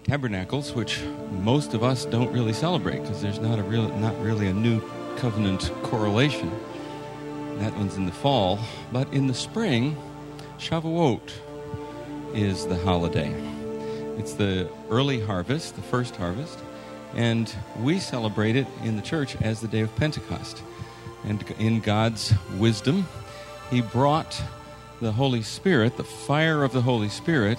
tabernacles, 0.04 0.72
which 0.72 1.02
most 1.42 1.74
of 1.74 1.82
us 1.82 2.04
don't 2.04 2.30
really 2.30 2.52
celebrate 2.52 3.00
because 3.00 3.20
there's 3.20 3.40
not 3.40 3.58
a 3.58 3.62
real, 3.64 3.88
not 3.98 4.16
really 4.22 4.46
a 4.46 4.54
new 4.54 4.80
covenant 5.16 5.72
correlation. 5.82 6.48
That 7.58 7.76
one's 7.76 7.96
in 7.96 8.06
the 8.06 8.12
fall, 8.12 8.60
but 8.92 9.12
in 9.12 9.26
the 9.26 9.34
spring, 9.34 9.96
Shavuot 10.60 11.28
is 12.34 12.68
the 12.68 12.76
holiday. 12.84 13.34
It's 14.16 14.34
the 14.34 14.70
early 14.90 15.20
harvest, 15.20 15.74
the 15.74 15.82
first 15.82 16.14
harvest, 16.14 16.60
and 17.14 17.54
we 17.78 17.98
celebrate 17.98 18.56
it 18.56 18.66
in 18.82 18.96
the 18.96 19.02
church 19.02 19.36
as 19.40 19.60
the 19.60 19.68
day 19.68 19.80
of 19.80 19.94
Pentecost. 19.96 20.62
And 21.24 21.42
in 21.58 21.80
God's 21.80 22.34
wisdom, 22.58 23.06
He 23.70 23.80
brought 23.80 24.42
the 25.00 25.12
Holy 25.12 25.42
Spirit, 25.42 25.96
the 25.96 26.04
fire 26.04 26.62
of 26.62 26.72
the 26.72 26.82
Holy 26.82 27.08
Spirit, 27.08 27.58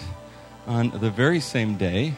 on 0.66 0.90
the 1.00 1.12
very 1.12 1.40
same 1.40 1.76
day 1.76 2.14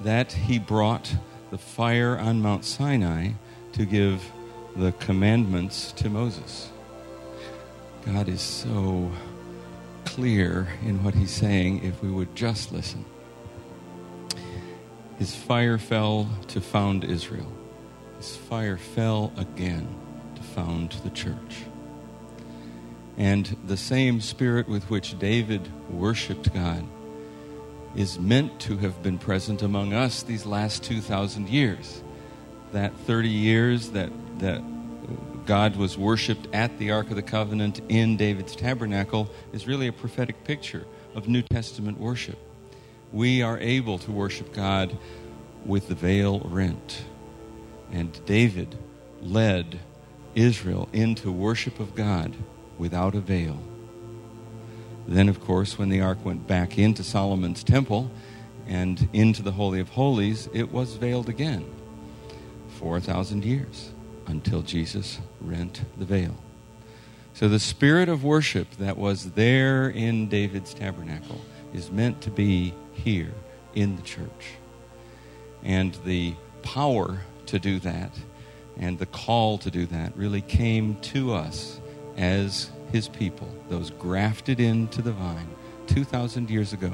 that 0.00 0.32
He 0.32 0.58
brought 0.58 1.14
the 1.50 1.58
fire 1.58 2.18
on 2.18 2.40
Mount 2.42 2.64
Sinai 2.64 3.32
to 3.72 3.84
give 3.84 4.22
the 4.76 4.92
commandments 4.92 5.92
to 5.92 6.08
Moses. 6.08 6.70
God 8.06 8.28
is 8.28 8.40
so 8.40 9.10
clear 10.04 10.68
in 10.84 11.04
what 11.04 11.14
He's 11.14 11.30
saying 11.30 11.84
if 11.84 12.02
we 12.02 12.10
would 12.10 12.34
just 12.34 12.72
listen. 12.72 13.04
His 15.22 15.36
fire 15.36 15.78
fell 15.78 16.28
to 16.48 16.60
found 16.60 17.04
Israel. 17.04 17.46
His 18.16 18.34
fire 18.34 18.76
fell 18.76 19.32
again 19.36 19.86
to 20.34 20.42
found 20.42 20.90
the 21.04 21.10
church. 21.10 21.62
And 23.16 23.56
the 23.64 23.76
same 23.76 24.20
spirit 24.20 24.68
with 24.68 24.90
which 24.90 25.16
David 25.20 25.70
worshiped 25.88 26.52
God 26.52 26.84
is 27.94 28.18
meant 28.18 28.58
to 28.62 28.78
have 28.78 29.00
been 29.04 29.16
present 29.16 29.62
among 29.62 29.92
us 29.92 30.24
these 30.24 30.44
last 30.44 30.82
2,000 30.82 31.48
years. 31.48 32.02
That 32.72 32.92
30 33.06 33.28
years 33.28 33.90
that, 33.90 34.10
that 34.40 34.60
God 35.46 35.76
was 35.76 35.96
worshiped 35.96 36.52
at 36.52 36.76
the 36.80 36.90
Ark 36.90 37.10
of 37.10 37.14
the 37.14 37.22
Covenant 37.22 37.80
in 37.88 38.16
David's 38.16 38.56
tabernacle 38.56 39.30
is 39.52 39.68
really 39.68 39.86
a 39.86 39.92
prophetic 39.92 40.42
picture 40.42 40.84
of 41.14 41.28
New 41.28 41.42
Testament 41.42 42.00
worship 42.00 42.40
we 43.12 43.42
are 43.42 43.58
able 43.58 43.98
to 43.98 44.10
worship 44.10 44.52
God 44.52 44.96
with 45.64 45.88
the 45.88 45.94
veil 45.94 46.40
rent. 46.40 47.04
And 47.92 48.24
David 48.24 48.76
led 49.20 49.78
Israel 50.34 50.88
into 50.92 51.30
worship 51.30 51.78
of 51.78 51.94
God 51.94 52.34
without 52.78 53.14
a 53.14 53.20
veil. 53.20 53.58
Then, 55.06 55.28
of 55.28 55.40
course, 55.40 55.78
when 55.78 55.88
the 55.88 56.00
ark 56.00 56.24
went 56.24 56.46
back 56.46 56.78
into 56.78 57.02
Solomon's 57.02 57.62
temple 57.62 58.10
and 58.66 59.08
into 59.12 59.42
the 59.42 59.52
Holy 59.52 59.80
of 59.80 59.90
Holies, 59.90 60.48
it 60.54 60.72
was 60.72 60.94
veiled 60.94 61.28
again. 61.28 61.64
4,000 62.78 63.44
years 63.44 63.90
until 64.26 64.62
Jesus 64.62 65.20
rent 65.40 65.82
the 65.98 66.04
veil. 66.04 66.36
So, 67.34 67.48
the 67.48 67.58
spirit 67.58 68.08
of 68.08 68.24
worship 68.24 68.70
that 68.72 68.96
was 68.96 69.32
there 69.32 69.88
in 69.88 70.28
David's 70.28 70.74
tabernacle 70.74 71.40
is 71.74 71.90
meant 71.90 72.20
to 72.22 72.30
be 72.30 72.74
here 72.92 73.32
in 73.74 73.96
the 73.96 74.02
church. 74.02 74.54
And 75.62 75.96
the 76.04 76.34
power 76.62 77.20
to 77.46 77.58
do 77.58 77.78
that 77.80 78.12
and 78.78 78.98
the 78.98 79.06
call 79.06 79.58
to 79.58 79.70
do 79.70 79.86
that 79.86 80.16
really 80.16 80.40
came 80.40 80.96
to 80.96 81.34
us 81.34 81.80
as 82.16 82.70
his 82.90 83.08
people, 83.08 83.48
those 83.68 83.90
grafted 83.90 84.60
into 84.60 85.02
the 85.02 85.12
vine 85.12 85.48
2,000 85.86 86.50
years 86.50 86.72
ago 86.72 86.92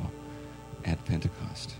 at 0.84 1.04
Pentecost. 1.04 1.74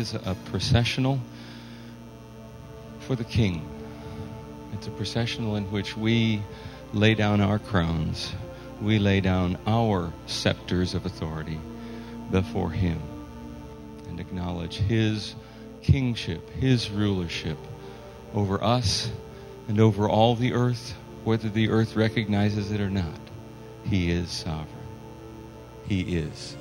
Is 0.00 0.14
a 0.14 0.34
processional 0.46 1.20
for 3.00 3.14
the 3.14 3.24
King. 3.24 3.68
It's 4.72 4.86
a 4.86 4.90
processional 4.90 5.56
in 5.56 5.70
which 5.70 5.94
we 5.94 6.42
lay 6.94 7.14
down 7.14 7.42
our 7.42 7.58
crowns, 7.58 8.32
we 8.80 8.98
lay 8.98 9.20
down 9.20 9.58
our 9.66 10.10
scepters 10.26 10.94
of 10.94 11.04
authority 11.04 11.60
before 12.30 12.70
Him 12.70 12.98
and 14.08 14.18
acknowledge 14.18 14.76
His 14.76 15.34
kingship, 15.82 16.48
His 16.48 16.90
rulership 16.90 17.58
over 18.34 18.62
us 18.64 19.10
and 19.68 19.78
over 19.78 20.08
all 20.08 20.34
the 20.34 20.54
earth, 20.54 20.94
whether 21.24 21.50
the 21.50 21.68
earth 21.68 21.94
recognizes 21.94 22.72
it 22.72 22.80
or 22.80 22.88
not. 22.88 23.20
He 23.84 24.10
is 24.10 24.30
sovereign. 24.30 24.66
He 25.86 26.16
is 26.16 26.56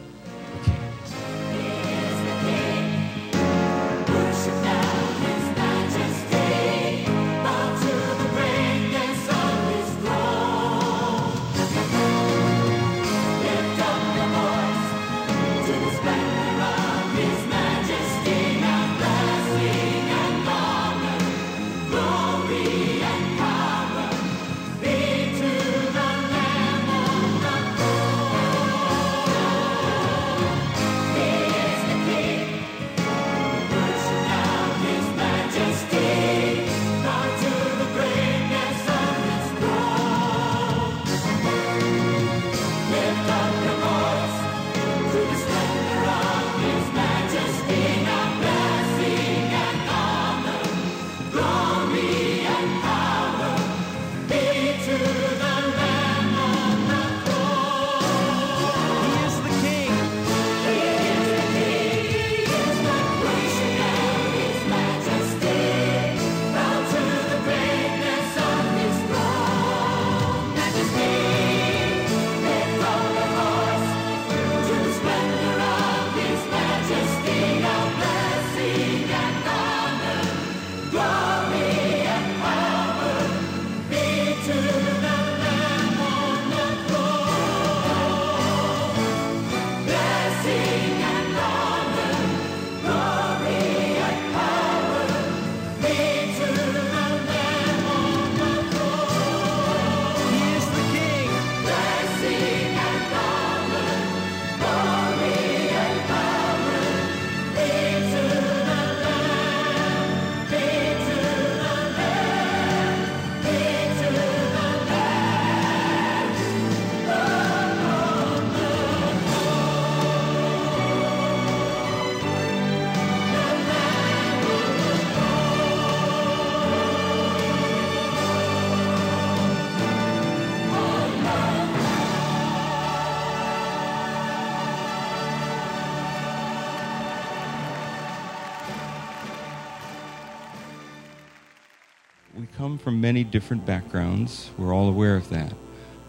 from 142.90 143.02
many 143.02 143.24
different 143.24 143.68
backgrounds. 143.68 144.50
We're 144.58 144.74
all 144.74 144.90
aware 144.90 145.16
of 145.16 145.30
that. 145.30 145.54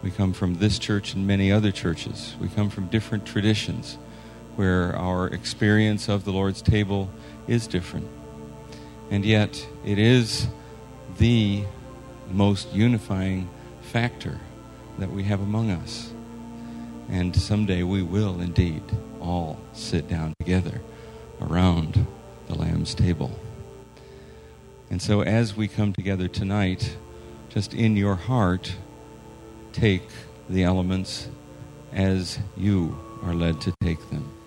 We 0.01 0.09
come 0.09 0.33
from 0.33 0.55
this 0.55 0.79
church 0.79 1.13
and 1.13 1.27
many 1.27 1.51
other 1.51 1.71
churches. 1.71 2.35
We 2.41 2.47
come 2.47 2.71
from 2.71 2.87
different 2.87 3.23
traditions 3.23 3.99
where 4.55 4.95
our 4.95 5.27
experience 5.27 6.09
of 6.09 6.25
the 6.25 6.31
Lord's 6.31 6.59
table 6.59 7.11
is 7.47 7.67
different. 7.67 8.07
And 9.11 9.23
yet, 9.23 9.63
it 9.85 9.99
is 9.99 10.47
the 11.19 11.65
most 12.31 12.73
unifying 12.73 13.47
factor 13.81 14.39
that 14.97 15.11
we 15.11 15.21
have 15.25 15.39
among 15.39 15.69
us. 15.69 16.11
And 17.09 17.35
someday 17.35 17.83
we 17.83 18.01
will 18.01 18.41
indeed 18.41 18.81
all 19.19 19.59
sit 19.73 20.07
down 20.07 20.33
together 20.39 20.81
around 21.39 22.07
the 22.47 22.55
Lamb's 22.55 22.95
table. 22.95 23.39
And 24.91 25.01
so, 25.01 25.21
as 25.21 25.55
we 25.55 25.69
come 25.69 25.93
together 25.93 26.27
tonight, 26.27 26.97
just 27.47 27.73
in 27.73 27.95
your 27.95 28.15
heart, 28.15 28.75
take 29.71 30.03
the 30.49 30.65
elements 30.65 31.29
as 31.93 32.39
you 32.57 32.99
are 33.23 33.33
led 33.33 33.61
to 33.61 33.73
take 33.81 34.09
them. 34.09 34.40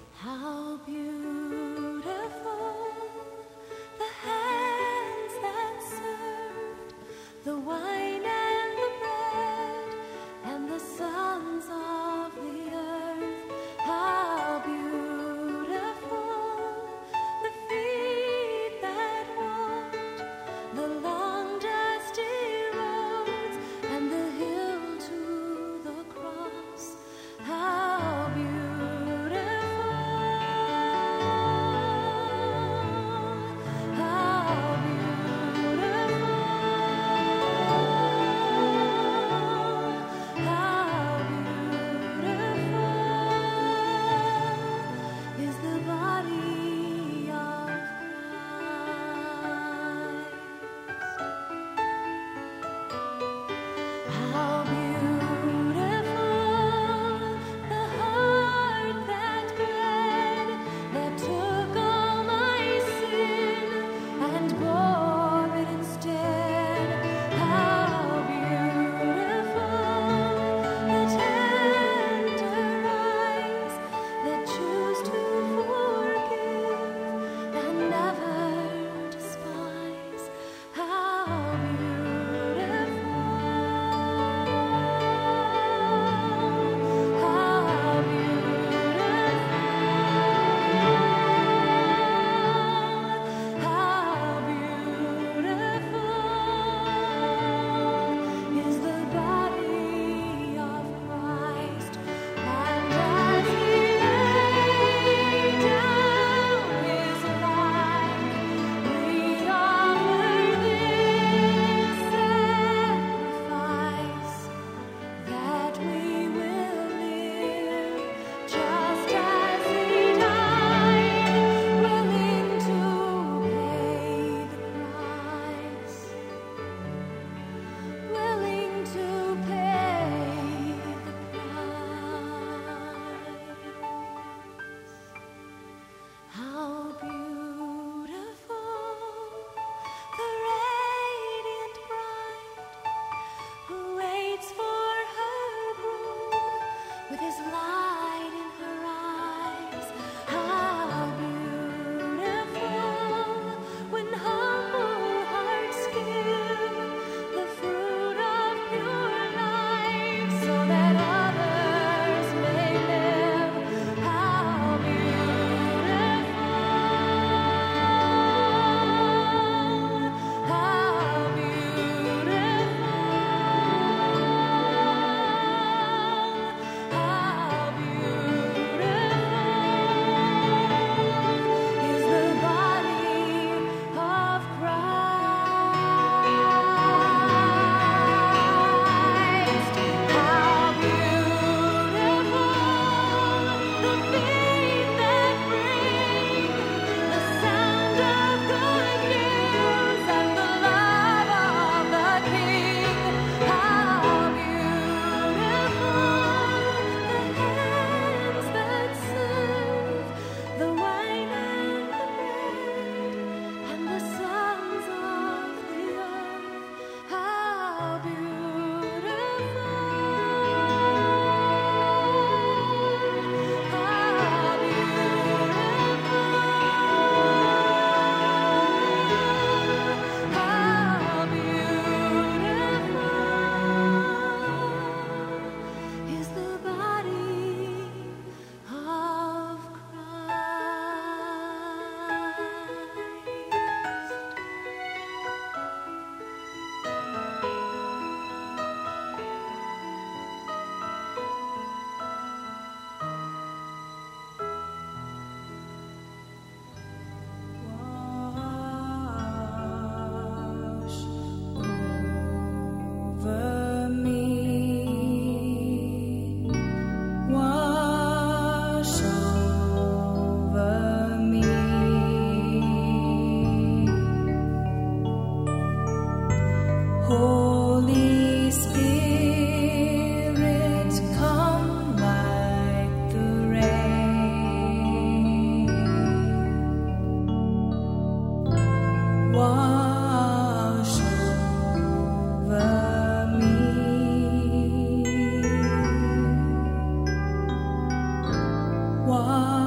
我 299.07 299.64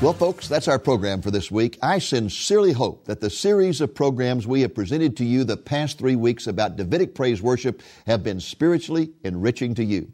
Well, 0.00 0.12
folks, 0.12 0.46
that's 0.46 0.68
our 0.68 0.78
program 0.78 1.22
for 1.22 1.32
this 1.32 1.50
week. 1.50 1.76
I 1.82 1.98
sincerely 1.98 2.70
hope 2.70 3.06
that 3.06 3.20
the 3.20 3.28
series 3.28 3.80
of 3.80 3.96
programs 3.96 4.46
we 4.46 4.60
have 4.60 4.72
presented 4.72 5.16
to 5.16 5.24
you 5.24 5.42
the 5.42 5.56
past 5.56 5.98
three 5.98 6.14
weeks 6.14 6.46
about 6.46 6.76
Davidic 6.76 7.16
praise 7.16 7.42
worship 7.42 7.82
have 8.06 8.22
been 8.22 8.38
spiritually 8.38 9.10
enriching 9.24 9.74
to 9.74 9.84
you. 9.84 10.12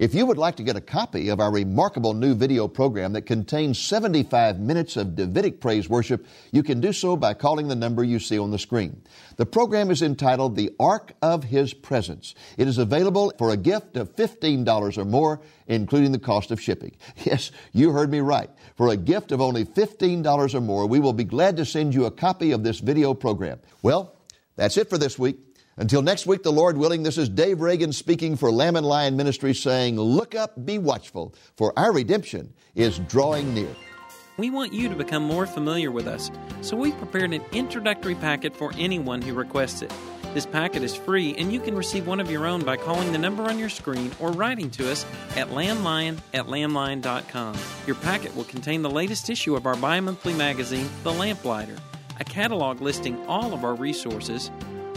If 0.00 0.14
you 0.14 0.24
would 0.24 0.38
like 0.38 0.56
to 0.56 0.62
get 0.62 0.76
a 0.76 0.80
copy 0.80 1.28
of 1.28 1.40
our 1.40 1.52
remarkable 1.52 2.14
new 2.14 2.34
video 2.34 2.66
program 2.68 3.12
that 3.12 3.26
contains 3.26 3.78
75 3.78 4.58
minutes 4.58 4.96
of 4.96 5.14
Davidic 5.14 5.60
praise 5.60 5.90
worship, 5.90 6.26
you 6.52 6.62
can 6.62 6.80
do 6.80 6.90
so 6.94 7.18
by 7.18 7.34
calling 7.34 7.68
the 7.68 7.74
number 7.74 8.02
you 8.02 8.18
see 8.18 8.38
on 8.38 8.50
the 8.50 8.58
screen. 8.58 9.02
The 9.36 9.44
program 9.44 9.90
is 9.90 10.00
entitled 10.00 10.56
The 10.56 10.70
Ark 10.80 11.12
of 11.20 11.44
His 11.44 11.74
Presence. 11.74 12.34
It 12.56 12.66
is 12.66 12.78
available 12.78 13.34
for 13.36 13.50
a 13.50 13.58
gift 13.58 13.98
of 13.98 14.16
$15 14.16 14.96
or 14.96 15.04
more, 15.04 15.42
including 15.66 16.12
the 16.12 16.18
cost 16.18 16.50
of 16.50 16.58
shipping. 16.58 16.96
Yes, 17.24 17.50
you 17.74 17.92
heard 17.92 18.10
me 18.10 18.20
right. 18.20 18.48
For 18.76 18.88
a 18.88 18.96
gift 18.96 19.32
of 19.32 19.42
only 19.42 19.66
$15 19.66 20.54
or 20.54 20.60
more, 20.62 20.86
we 20.86 20.98
will 20.98 21.12
be 21.12 21.24
glad 21.24 21.58
to 21.58 21.66
send 21.66 21.92
you 21.92 22.06
a 22.06 22.10
copy 22.10 22.52
of 22.52 22.64
this 22.64 22.80
video 22.80 23.12
program. 23.12 23.60
Well, 23.82 24.16
that's 24.56 24.78
it 24.78 24.88
for 24.88 24.96
this 24.96 25.18
week. 25.18 25.49
Until 25.80 26.02
next 26.02 26.26
week, 26.26 26.42
the 26.42 26.52
Lord 26.52 26.76
willing, 26.76 27.04
this 27.04 27.16
is 27.16 27.30
Dave 27.30 27.62
Reagan 27.62 27.90
speaking 27.94 28.36
for 28.36 28.52
Lamb 28.52 28.76
and 28.76 28.84
Lion 28.84 29.16
Ministry 29.16 29.54
saying, 29.54 29.98
Look 29.98 30.34
up, 30.34 30.66
be 30.66 30.76
watchful, 30.76 31.34
for 31.56 31.72
our 31.78 31.90
redemption 31.90 32.52
is 32.74 32.98
drawing 32.98 33.54
near. 33.54 33.74
We 34.36 34.50
want 34.50 34.74
you 34.74 34.90
to 34.90 34.94
become 34.94 35.22
more 35.22 35.46
familiar 35.46 35.90
with 35.90 36.06
us, 36.06 36.30
so 36.60 36.76
we've 36.76 36.96
prepared 36.98 37.32
an 37.32 37.42
introductory 37.52 38.14
packet 38.14 38.54
for 38.54 38.74
anyone 38.76 39.22
who 39.22 39.32
requests 39.32 39.80
it. 39.80 39.90
This 40.34 40.44
packet 40.44 40.82
is 40.82 40.94
free, 40.94 41.34
and 41.38 41.50
you 41.50 41.60
can 41.60 41.74
receive 41.74 42.06
one 42.06 42.20
of 42.20 42.30
your 42.30 42.44
own 42.44 42.62
by 42.62 42.76
calling 42.76 43.10
the 43.10 43.18
number 43.18 43.44
on 43.44 43.58
your 43.58 43.70
screen 43.70 44.10
or 44.20 44.32
writing 44.32 44.70
to 44.72 44.92
us 44.92 45.06
at 45.34 45.48
lamblion 45.48 46.18
at 46.34 46.44
lamblion.com. 46.44 47.56
Your 47.86 47.96
packet 47.96 48.36
will 48.36 48.44
contain 48.44 48.82
the 48.82 48.90
latest 48.90 49.30
issue 49.30 49.56
of 49.56 49.64
our 49.64 49.76
bi 49.76 49.98
monthly 50.00 50.34
magazine, 50.34 50.90
The 51.04 51.12
Lamplighter, 51.14 51.78
a 52.18 52.24
catalog 52.24 52.82
listing 52.82 53.26
all 53.26 53.54
of 53.54 53.64
our 53.64 53.74
resources 53.74 54.50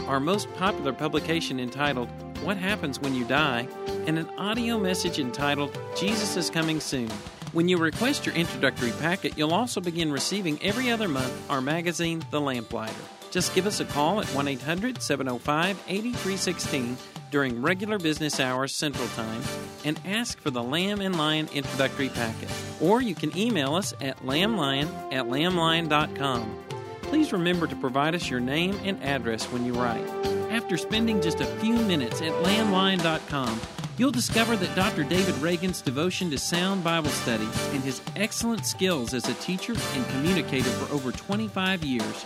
our 0.07 0.19
most 0.19 0.53
popular 0.55 0.93
publication 0.93 1.59
entitled 1.59 2.09
What 2.43 2.57
Happens 2.57 2.99
When 2.99 3.15
You 3.15 3.25
Die, 3.25 3.67
and 4.05 4.19
an 4.19 4.29
audio 4.37 4.77
message 4.77 5.19
entitled 5.19 5.77
Jesus 5.95 6.35
is 6.35 6.49
Coming 6.49 6.79
Soon. 6.79 7.09
When 7.53 7.69
you 7.69 7.77
request 7.77 8.25
your 8.25 8.35
introductory 8.35 8.91
packet, 8.99 9.37
you'll 9.37 9.53
also 9.53 9.79
begin 9.79 10.11
receiving 10.11 10.61
every 10.63 10.89
other 10.89 11.07
month 11.07 11.33
our 11.49 11.61
magazine, 11.61 12.23
The 12.31 12.41
Lamplighter. 12.41 12.93
Just 13.31 13.55
give 13.55 13.65
us 13.65 13.79
a 13.79 13.85
call 13.85 14.19
at 14.19 14.27
1 14.27 14.47
800 14.47 15.01
705 15.01 15.83
8316 15.87 16.97
during 17.31 17.61
regular 17.61 17.97
business 17.97 18.39
hours 18.39 18.75
Central 18.75 19.07
Time 19.09 19.41
and 19.83 19.99
ask 20.05 20.39
for 20.39 20.51
the 20.51 20.61
Lamb 20.61 21.01
and 21.01 21.17
Lion 21.17 21.49
introductory 21.53 22.09
packet. 22.09 22.49
Or 22.79 23.01
you 23.01 23.15
can 23.15 23.35
email 23.37 23.73
us 23.73 23.93
at 24.01 24.17
lamblion 24.19 24.87
at 25.11 25.25
lamblion.com 25.25 26.72
please 27.13 27.31
remember 27.31 27.67
to 27.67 27.75
provide 27.75 28.15
us 28.15 28.27
your 28.27 28.39
name 28.39 28.75
and 28.83 28.99
address 29.03 29.45
when 29.51 29.63
you 29.63 29.71
write. 29.73 30.03
After 30.49 30.77
spending 30.77 31.21
just 31.21 31.41
a 31.41 31.45
few 31.45 31.75
minutes 31.75 32.23
at 32.23 32.31
lamblion.com, 32.43 33.61
you'll 33.99 34.09
discover 34.09 34.55
that 34.55 34.75
Dr. 34.75 35.03
David 35.03 35.35
Reagan's 35.35 35.79
devotion 35.79 36.31
to 36.31 36.39
sound 36.39 36.83
Bible 36.83 37.11
study 37.11 37.47
and 37.69 37.83
his 37.83 38.01
excellent 38.15 38.65
skills 38.65 39.13
as 39.13 39.29
a 39.29 39.35
teacher 39.35 39.75
and 39.93 40.07
communicator 40.07 40.71
for 40.71 40.91
over 40.91 41.11
25 41.11 41.83
years 41.83 42.23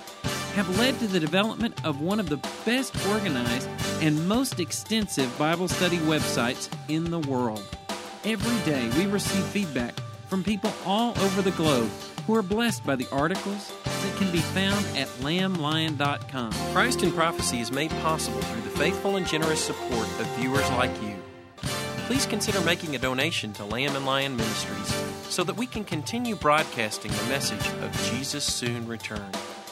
have 0.56 0.80
led 0.80 0.98
to 1.00 1.08
the 1.08 1.20
development 1.20 1.84
of 1.84 2.00
one 2.00 2.22
of 2.22 2.30
the 2.30 2.40
best 2.66 2.96
organized 3.08 3.68
and 4.00 4.26
most 4.26 4.62
extensive 4.62 5.38
Bible 5.38 5.68
study 5.68 5.98
websites 5.98 6.70
in 6.88 7.12
the 7.12 7.20
world. 7.20 7.68
Every 8.24 8.72
day 8.72 8.88
we 8.98 9.12
receive 9.12 9.44
feedback 9.48 10.00
from 10.30 10.46
people 10.46 10.72
all 10.86 11.12
over 11.20 11.42
the 11.42 11.52
globe 11.52 11.92
who 12.28 12.36
are 12.36 12.44
blessed 12.44 12.86
by 12.86 12.96
the 12.96 13.08
articles 13.10 13.72
that 13.86 14.16
can 14.18 14.30
be 14.34 14.40
found 14.40 14.86
at 14.98 15.08
lamblion.com. 15.22 16.52
Christ 16.74 17.02
in 17.02 17.12
Prophecy 17.14 17.62
is 17.62 17.72
made 17.72 17.90
possible 18.02 18.42
through 18.42 18.62
the 18.62 18.78
faithful 18.78 19.16
and 19.16 19.26
generous 19.26 19.64
support 19.64 20.08
of 20.20 20.28
viewers 20.36 20.70
like 20.72 20.92
you. 21.02 21.16
Please 22.06 22.26
consider 22.26 22.60
making 22.62 22.96
a 22.96 23.00
donation 23.00 23.54
to 23.54 23.64
Lamb 23.64 23.96
and 23.96 24.06
Lion 24.06 24.36
Ministries 24.36 24.94
so 25.30 25.44
that 25.46 25.58
we 25.58 25.66
can 25.66 25.86
continue 25.86 26.36
broadcasting 26.36 27.12
the 27.12 27.24
message 27.24 27.68
of 27.82 27.92
Jesus' 28.12 28.44
soon 28.44 28.88
return. 28.88 29.32